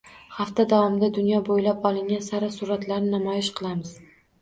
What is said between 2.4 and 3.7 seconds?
suratlarni namoyish